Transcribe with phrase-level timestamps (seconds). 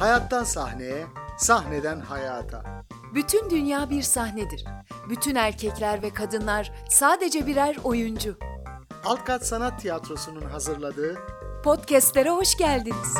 [0.00, 1.06] Hayattan sahneye,
[1.38, 2.62] sahneden hayata.
[3.14, 4.64] Bütün dünya bir sahnedir.
[5.08, 8.38] Bütün erkekler ve kadınlar sadece birer oyuncu.
[9.04, 11.18] Alt Kat Sanat Tiyatrosu'nun hazırladığı
[11.64, 13.14] Podcast'lere hoş geldiniz.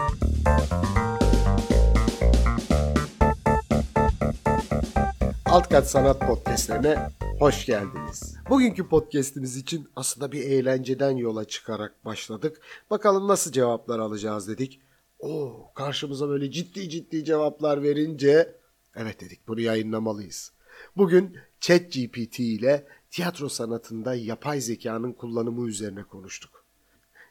[5.47, 8.24] Alt Kat Sanat Podcast'lerine hoş geldiniz.
[8.49, 12.61] Bugünkü podcast'imiz için aslında bir eğlenceden yola çıkarak başladık.
[12.91, 14.81] Bakalım nasıl cevaplar alacağız dedik.
[15.19, 18.57] Oo, karşımıza böyle ciddi ciddi cevaplar verince
[18.97, 20.53] evet dedik bunu yayınlamalıyız.
[20.97, 26.65] Bugün ChatGPT ile tiyatro sanatında yapay zekanın kullanımı üzerine konuştuk.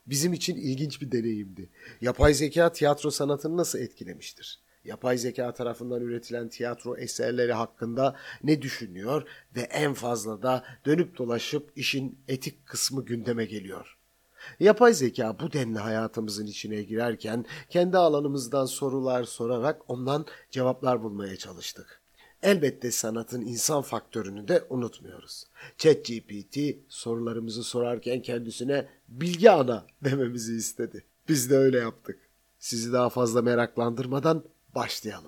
[0.07, 1.69] Bizim için ilginç bir deneyimdi.
[2.01, 4.59] Yapay zeka tiyatro sanatını nasıl etkilemiştir?
[4.85, 9.23] Yapay zeka tarafından üretilen tiyatro eserleri hakkında ne düşünüyor
[9.55, 13.97] ve en fazla da dönüp dolaşıp işin etik kısmı gündeme geliyor.
[14.59, 22.01] Yapay zeka bu denli hayatımızın içine girerken kendi alanımızdan sorular sorarak ondan cevaplar bulmaya çalıştık.
[22.43, 25.45] Elbette sanatın insan faktörünü de unutmuyoruz.
[25.77, 26.57] ChatGPT
[26.89, 31.03] sorularımızı sorarken kendisine bilgi ana dememizi istedi.
[31.29, 32.19] Biz de öyle yaptık.
[32.59, 34.43] Sizi daha fazla meraklandırmadan
[34.75, 35.27] başlayalım.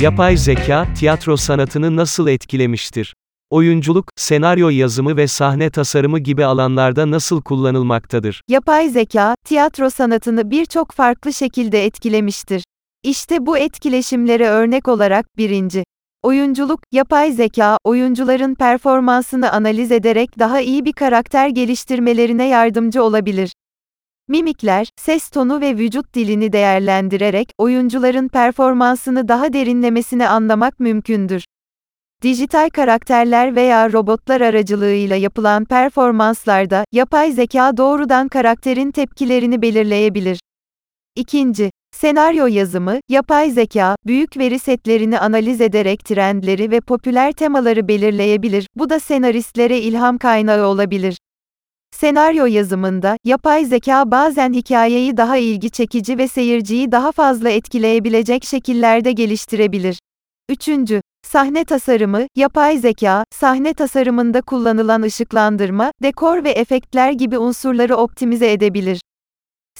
[0.00, 3.14] Yapay zeka, tiyatro sanatını nasıl etkilemiştir?
[3.50, 8.40] Oyunculuk, senaryo yazımı ve sahne tasarımı gibi alanlarda nasıl kullanılmaktadır?
[8.48, 12.64] Yapay zeka, tiyatro sanatını birçok farklı şekilde etkilemiştir.
[13.02, 15.84] İşte bu etkileşimlere örnek olarak, birinci,
[16.24, 23.52] Oyunculuk, yapay zeka, oyuncuların performansını analiz ederek daha iyi bir karakter geliştirmelerine yardımcı olabilir.
[24.28, 31.44] Mimikler, ses tonu ve vücut dilini değerlendirerek, oyuncuların performansını daha derinlemesine anlamak mümkündür.
[32.22, 40.40] Dijital karakterler veya robotlar aracılığıyla yapılan performanslarda, yapay zeka doğrudan karakterin tepkilerini belirleyebilir.
[41.16, 41.70] İkinci,
[42.04, 48.90] Senaryo yazımı, yapay zeka, büyük veri setlerini analiz ederek trendleri ve popüler temaları belirleyebilir, bu
[48.90, 51.16] da senaristlere ilham kaynağı olabilir.
[51.96, 59.12] Senaryo yazımında, yapay zeka bazen hikayeyi daha ilgi çekici ve seyirciyi daha fazla etkileyebilecek şekillerde
[59.12, 59.98] geliştirebilir.
[60.50, 68.52] Üçüncü, Sahne tasarımı, yapay zeka, sahne tasarımında kullanılan ışıklandırma, dekor ve efektler gibi unsurları optimize
[68.52, 69.00] edebilir.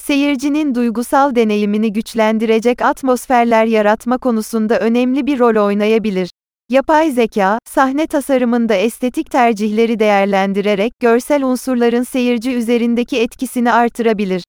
[0.07, 6.29] Seyircinin duygusal deneyimini güçlendirecek atmosferler yaratma konusunda önemli bir rol oynayabilir.
[6.69, 14.43] Yapay zeka, sahne tasarımında estetik tercihleri değerlendirerek görsel unsurların seyirci üzerindeki etkisini artırabilir.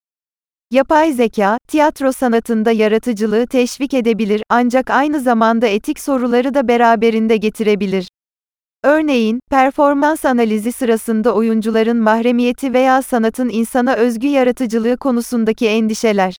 [0.70, 8.08] Yapay zeka, tiyatro sanatında yaratıcılığı teşvik edebilir ancak aynı zamanda etik soruları da beraberinde getirebilir.
[8.86, 16.34] Örneğin, performans analizi sırasında oyuncuların mahremiyeti veya sanatın insana özgü yaratıcılığı konusundaki endişeler.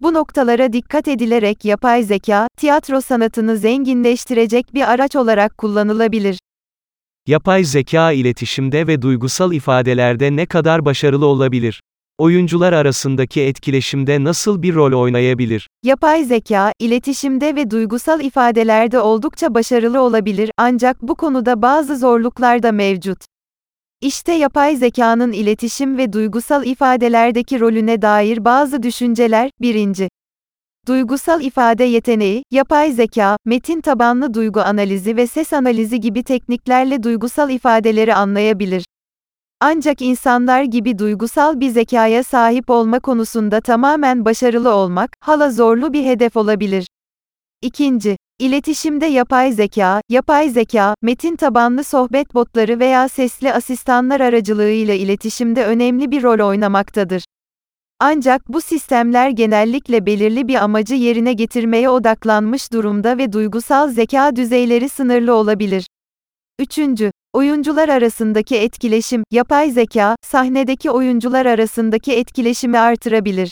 [0.00, 6.38] Bu noktalara dikkat edilerek yapay zeka, tiyatro sanatını zenginleştirecek bir araç olarak kullanılabilir.
[7.26, 11.80] Yapay zeka iletişimde ve duygusal ifadelerde ne kadar başarılı olabilir?
[12.18, 15.68] Oyuncular arasındaki etkileşimde nasıl bir rol oynayabilir?
[15.82, 22.72] Yapay zeka, iletişimde ve duygusal ifadelerde oldukça başarılı olabilir ancak bu konuda bazı zorluklar da
[22.72, 23.18] mevcut.
[24.00, 29.50] İşte yapay zekanın iletişim ve duygusal ifadelerdeki rolüne dair bazı düşünceler.
[29.60, 30.08] 1.
[30.88, 37.50] Duygusal ifade yeteneği, yapay zeka, metin tabanlı duygu analizi ve ses analizi gibi tekniklerle duygusal
[37.50, 38.84] ifadeleri anlayabilir.
[39.66, 46.04] Ancak insanlar gibi duygusal bir zekaya sahip olma konusunda tamamen başarılı olmak, hala zorlu bir
[46.04, 46.86] hedef olabilir.
[47.62, 55.66] İkinci, İletişimde yapay zeka, yapay zeka, metin tabanlı sohbet botları veya sesli asistanlar aracılığıyla iletişimde
[55.66, 57.24] önemli bir rol oynamaktadır.
[58.00, 64.88] Ancak bu sistemler genellikle belirli bir amacı yerine getirmeye odaklanmış durumda ve duygusal zeka düzeyleri
[64.88, 65.86] sınırlı olabilir.
[66.58, 73.50] Üçüncü, Oyuncular arasındaki etkileşim, yapay zeka, sahnedeki oyuncular arasındaki etkileşimi artırabilir.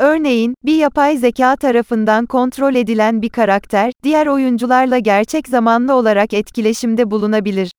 [0.00, 7.10] Örneğin, bir yapay zeka tarafından kontrol edilen bir karakter, diğer oyuncularla gerçek zamanlı olarak etkileşimde
[7.10, 7.70] bulunabilir.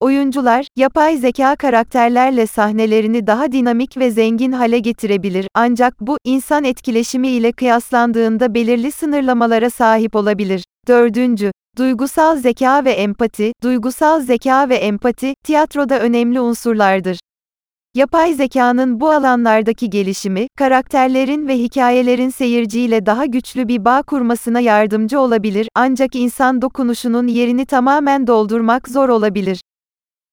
[0.00, 7.28] Oyuncular, yapay zeka karakterlerle sahnelerini daha dinamik ve zengin hale getirebilir, ancak bu, insan etkileşimi
[7.28, 10.64] ile kıyaslandığında belirli sınırlamalara sahip olabilir.
[10.88, 17.18] Dördüncü, Duygusal zeka ve empati, duygusal zeka ve empati, tiyatroda önemli unsurlardır.
[17.94, 25.20] Yapay zekanın bu alanlardaki gelişimi, karakterlerin ve hikayelerin seyirciyle daha güçlü bir bağ kurmasına yardımcı
[25.20, 29.60] olabilir, ancak insan dokunuşunun yerini tamamen doldurmak zor olabilir.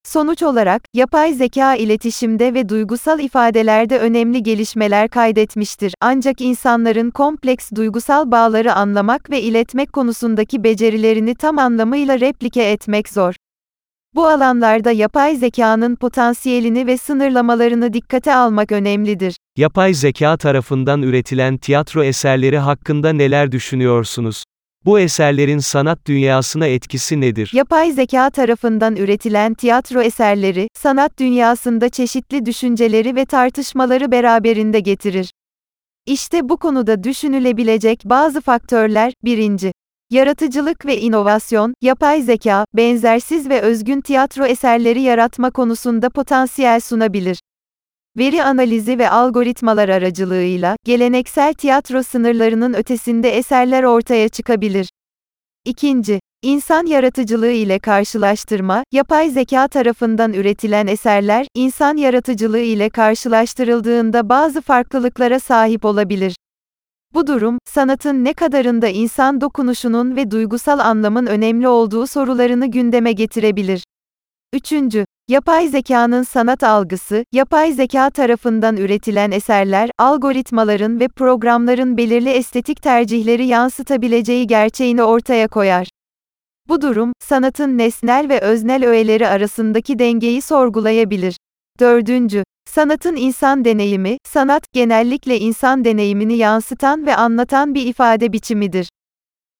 [0.08, 5.94] Sonuç olarak, yapay zeka iletişimde ve duygusal ifadelerde önemli gelişmeler kaydetmiştir.
[6.00, 13.34] Ancak insanların kompleks duygusal bağları anlamak ve iletmek konusundaki becerilerini tam anlamıyla replike etmek zor.
[14.14, 19.36] Bu alanlarda yapay zekanın potansiyelini ve sınırlamalarını dikkate almak önemlidir.
[19.56, 24.44] Yapay zeka tarafından üretilen tiyatro eserleri hakkında neler düşünüyorsunuz?
[24.84, 27.50] Bu eserlerin sanat dünyasına etkisi nedir?
[27.54, 35.30] Yapay zeka tarafından üretilen tiyatro eserleri, sanat dünyasında çeşitli düşünceleri ve tartışmaları beraberinde getirir.
[36.06, 39.72] İşte bu konuda düşünülebilecek bazı faktörler, birinci,
[40.10, 47.40] Yaratıcılık ve inovasyon, yapay zeka, benzersiz ve özgün tiyatro eserleri yaratma konusunda potansiyel sunabilir.
[48.18, 54.88] Veri analizi ve algoritmalar aracılığıyla, geleneksel tiyatro sınırlarının ötesinde eserler ortaya çıkabilir.
[55.64, 64.60] İkinci, insan yaratıcılığı ile karşılaştırma, yapay zeka tarafından üretilen eserler, insan yaratıcılığı ile karşılaştırıldığında bazı
[64.60, 66.36] farklılıklara sahip olabilir.
[67.14, 73.84] Bu durum, sanatın ne kadarında insan dokunuşunun ve duygusal anlamın önemli olduğu sorularını gündeme getirebilir.
[74.52, 82.82] Üçüncü, yapay zekanın sanat algısı, yapay zeka tarafından üretilen eserler, algoritmaların ve programların belirli estetik
[82.82, 85.88] tercihleri yansıtabileceği gerçeğini ortaya koyar.
[86.68, 91.36] Bu durum, sanatın nesnel ve öznel öğeleri arasındaki dengeyi sorgulayabilir.
[91.80, 98.88] Dördüncü, Sanatın insan deneyimi, sanat, genellikle insan deneyimini yansıtan ve anlatan bir ifade biçimidir.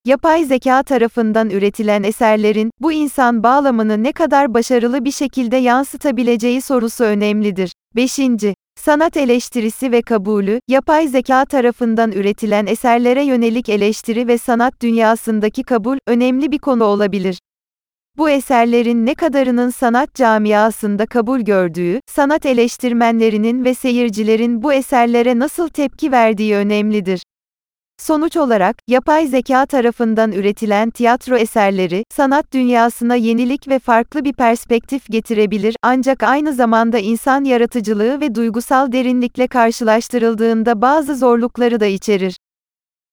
[0.08, 7.05] Yapay zeka tarafından üretilen eserlerin, bu insan bağlamını ne kadar başarılı bir şekilde yansıtabileceği sorusu
[7.05, 7.72] önemlidir.
[7.96, 8.19] 5.
[8.81, 15.99] Sanat eleştirisi ve kabulü, yapay zeka tarafından üretilen eserlere yönelik eleştiri ve sanat dünyasındaki kabul,
[16.06, 17.38] önemli bir konu olabilir.
[18.19, 25.69] Bu eserlerin ne kadarının sanat camiasında kabul gördüğü, sanat eleştirmenlerinin ve seyircilerin bu eserlere nasıl
[25.69, 27.22] tepki verdiği önemlidir.
[28.00, 35.06] Sonuç olarak, yapay zeka tarafından üretilen tiyatro eserleri, sanat dünyasına yenilik ve farklı bir perspektif
[35.11, 42.37] getirebilir, ancak aynı zamanda insan yaratıcılığı ve duygusal derinlikle karşılaştırıldığında bazı zorlukları da içerir.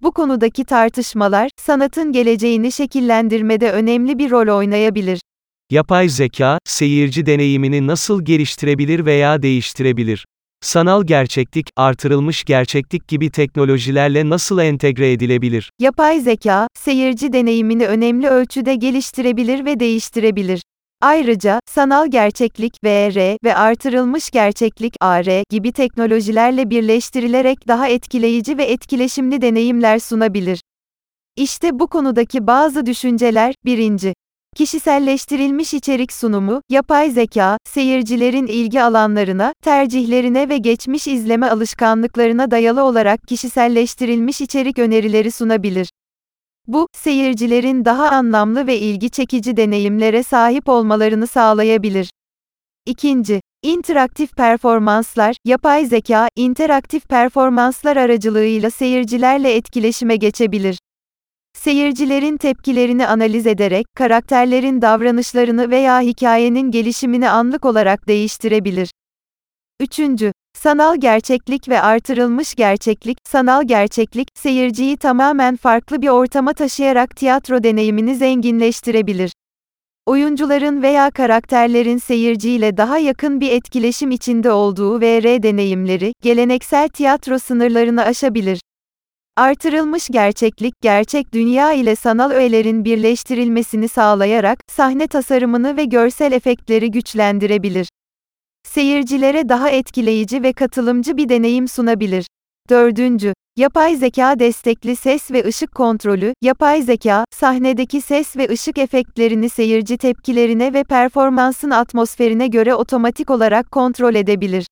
[0.04, 5.22] Bu konudaki tartışmalar, sanatın geleceğini şekillendirmede önemli bir rol oynayabilir.
[5.72, 10.26] Yapay zeka, seyirci deneyimini nasıl geliştirebilir veya değiştirebilir?
[10.66, 15.72] Sanal gerçeklik, artırılmış gerçeklik gibi teknolojilerle nasıl entegre edilebilir?
[15.80, 20.62] Yapay zeka, seyirci deneyimini önemli ölçüde geliştirebilir ve değiştirebilir.
[21.02, 29.42] Ayrıca, sanal gerçeklik VR ve artırılmış gerçeklik AR gibi teknolojilerle birleştirilerek daha etkileyici ve etkileşimli
[29.42, 30.62] deneyimler sunabilir.
[31.36, 34.14] İşte bu konudaki bazı düşünceler, birinci,
[34.56, 43.28] Kişiselleştirilmiş içerik sunumu, yapay zeka, seyircilerin ilgi alanlarına, tercihlerine ve geçmiş izleme alışkanlıklarına dayalı olarak
[43.28, 45.90] kişiselleştirilmiş içerik önerileri sunabilir.
[46.68, 52.10] Bu, seyircilerin daha anlamlı ve ilgi çekici deneyimlere sahip olmalarını sağlayabilir.
[52.86, 60.78] İkinci, interaktif performanslar, yapay zeka, interaktif performanslar aracılığıyla seyircilerle etkileşime geçebilir.
[61.66, 68.92] Seyircilerin tepkilerini analiz ederek, karakterlerin davranışlarını veya hikayenin gelişimini anlık olarak değiştirebilir.
[69.80, 77.64] Üçüncü, Sanal gerçeklik ve artırılmış gerçeklik, sanal gerçeklik, seyirciyi tamamen farklı bir ortama taşıyarak tiyatro
[77.64, 79.32] deneyimini zenginleştirebilir.
[80.06, 88.04] Oyuncuların veya karakterlerin seyirciyle daha yakın bir etkileşim içinde olduğu VR deneyimleri, geleneksel tiyatro sınırlarını
[88.04, 88.60] aşabilir.
[89.38, 97.90] Artırılmış gerçeklik, gerçek dünya ile sanal öğelerin birleştirilmesini sağlayarak, sahne tasarımını ve görsel efektleri güçlendirebilir.
[98.68, 102.28] Seyircilere daha etkileyici ve katılımcı bir deneyim sunabilir.
[102.70, 109.50] Dördüncü, Yapay zeka destekli ses ve ışık kontrolü, yapay zeka, sahnedeki ses ve ışık efektlerini
[109.50, 114.68] seyirci tepkilerine ve performansın atmosferine göre otomatik olarak kontrol edebilir.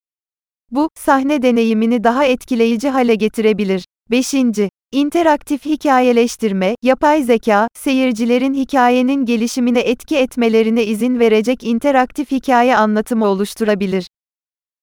[0.71, 3.85] Bu, sahne deneyimini daha etkileyici hale getirebilir.
[4.13, 4.33] 5.
[4.91, 14.07] İnteraktif hikayeleştirme, yapay zeka, seyircilerin hikayenin gelişimine etki etmelerine izin verecek interaktif hikaye anlatımı oluşturabilir.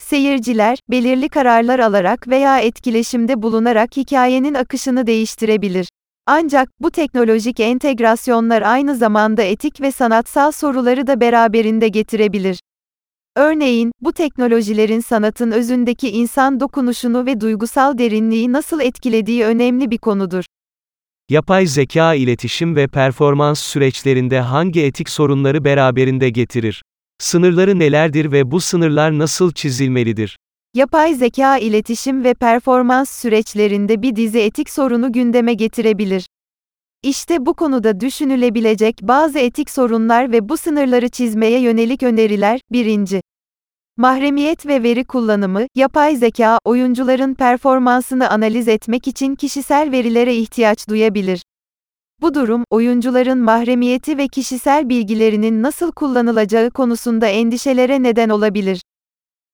[0.03, 5.89] Seyirciler, belirli kararlar alarak veya etkileşimde bulunarak hikayenin akışını değiştirebilir.
[6.27, 12.61] Ancak, bu teknolojik entegrasyonlar aynı zamanda etik ve sanatsal soruları da beraberinde getirebilir.
[13.37, 20.45] Örneğin, bu teknolojilerin sanatın özündeki insan dokunuşunu ve duygusal derinliği nasıl etkilediği önemli bir konudur.
[21.29, 26.83] Yapay zeka iletişim ve performans süreçlerinde hangi etik sorunları beraberinde getirir?
[27.19, 30.37] Sınırları nelerdir ve bu sınırlar nasıl çizilmelidir?
[30.75, 36.27] Yapay zeka iletişim ve performans süreçlerinde bir dizi etik sorunu gündeme getirebilir.
[37.03, 42.61] İşte bu konuda düşünülebilecek bazı etik sorunlar ve bu sınırları çizmeye yönelik öneriler.
[42.73, 43.21] 1.
[43.97, 51.43] Mahremiyet ve veri kullanımı, yapay zeka, oyuncuların performansını analiz etmek için kişisel verilere ihtiyaç duyabilir.
[52.21, 58.83] Bu durum, oyuncuların mahremiyeti ve kişisel bilgilerinin nasıl kullanılacağı konusunda endişelere neden olabilir.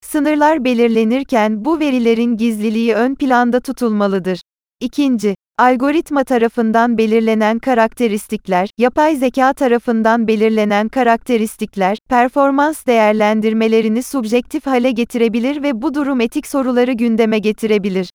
[0.04, 4.40] Sınırlar belirlenirken bu verilerin gizliliği ön planda tutulmalıdır.
[4.80, 15.62] İkinci, algoritma tarafından belirlenen karakteristikler, yapay zeka tarafından belirlenen karakteristikler, performans değerlendirmelerini subjektif hale getirebilir
[15.62, 18.10] ve bu durum etik soruları gündeme getirebilir.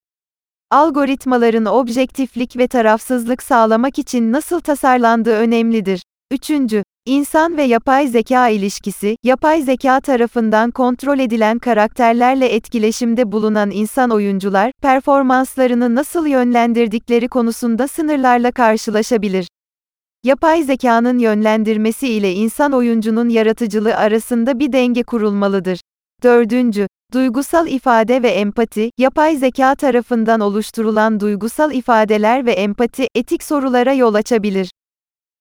[0.71, 6.03] Algoritmaların objektiflik ve tarafsızlık sağlamak için nasıl tasarlandığı önemlidir.
[6.31, 14.09] Üçüncü, İnsan ve yapay zeka ilişkisi, yapay zeka tarafından kontrol edilen karakterlerle etkileşimde bulunan insan
[14.09, 19.47] oyuncular, performanslarını nasıl yönlendirdikleri konusunda sınırlarla karşılaşabilir.
[20.23, 25.79] Yapay zekanın yönlendirmesi ile insan oyuncunun yaratıcılığı arasında bir denge kurulmalıdır.
[26.23, 33.93] Dördüncü, duygusal ifade ve empati, yapay zeka tarafından oluşturulan duygusal ifadeler ve empati, etik sorulara
[33.93, 34.71] yol açabilir.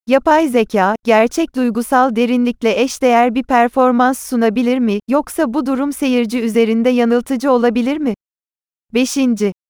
[0.07, 6.89] Yapay zeka, gerçek duygusal derinlikle eşdeğer bir performans sunabilir mi, yoksa bu durum seyirci üzerinde
[6.89, 8.13] yanıltıcı olabilir mi?
[8.93, 9.17] 5.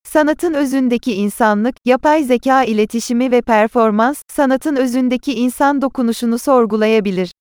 [0.07, 7.31] Sanatın özündeki insanlık, yapay zeka iletişimi ve performans, sanatın özündeki insan dokunuşunu sorgulayabilir.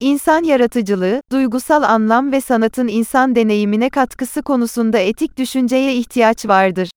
[0.00, 6.90] İnsan yaratıcılığı, duygusal anlam ve sanatın insan deneyimine katkısı konusunda etik düşünceye ihtiyaç vardır.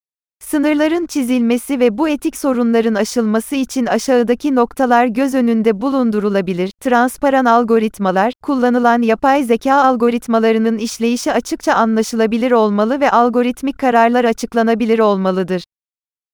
[0.48, 6.72] Sınırların çizilmesi ve bu etik sorunların aşılması için aşağıdaki noktalar göz önünde bulundurulabilir.
[6.80, 15.64] Transparan algoritmalar, kullanılan yapay zeka algoritmalarının işleyişi açıkça anlaşılabilir olmalı ve algoritmik kararlar açıklanabilir olmalıdır.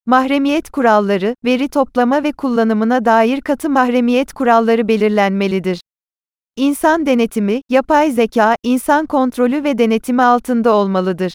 [0.06, 5.82] Mahremiyet kuralları, veri toplama ve kullanımına dair katı mahremiyet kuralları belirlenmelidir.
[6.56, 11.34] İnsan denetimi, yapay zeka, insan kontrolü ve denetimi altında olmalıdır.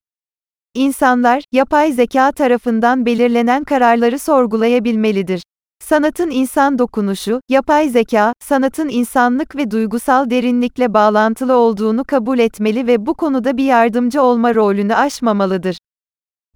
[0.75, 5.43] İnsanlar, yapay zeka tarafından belirlenen kararları sorgulayabilmelidir.
[5.85, 13.07] Sanatın insan dokunuşu, yapay zeka, sanatın insanlık ve duygusal derinlikle bağlantılı olduğunu kabul etmeli ve
[13.07, 15.77] bu konuda bir yardımcı olma rolünü aşmamalıdır.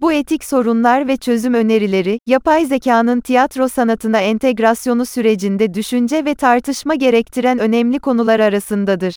[0.02, 6.94] Bu etik sorunlar ve çözüm önerileri, yapay zekanın tiyatro sanatına entegrasyonu sürecinde düşünce ve tartışma
[6.94, 9.14] gerektiren önemli konular arasındadır.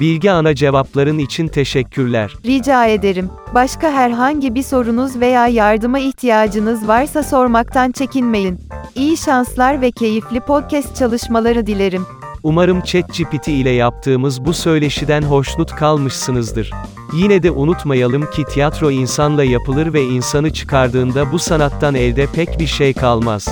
[0.00, 2.34] Bilgi ana cevapların için teşekkürler.
[2.44, 3.30] Rica ederim.
[3.54, 8.58] Başka herhangi bir sorunuz veya yardıma ihtiyacınız varsa sormaktan çekinmeyin.
[8.94, 12.06] İyi şanslar ve keyifli podcast çalışmaları dilerim.
[12.42, 16.70] Umarım ChatGPT ile yaptığımız bu söyleşiden hoşnut kalmışsınızdır.
[17.12, 22.66] Yine de unutmayalım ki tiyatro insanla yapılır ve insanı çıkardığında bu sanattan elde pek bir
[22.66, 23.48] şey kalmaz.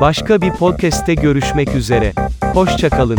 [0.00, 2.12] Başka bir podcast'te görüşmek üzere.
[2.54, 3.18] Hoşçakalın.